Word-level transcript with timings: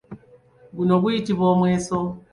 Guno 0.77 0.93
guyitibwa 1.01 1.45
omweso. 1.53 1.99